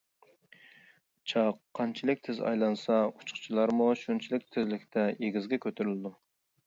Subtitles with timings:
[1.31, 6.15] چاق قانچىلىك تېز ئايلانسا، ئۇچقۇچىلارمۇ شۇنچىلىك تېزلىكتە ئېگىزگە كۆتۈرۈلىدۇ.